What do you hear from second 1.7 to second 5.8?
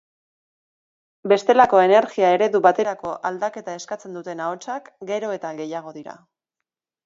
energia-eredu baterako aldaketa eskatzen duten ahotsak gero eta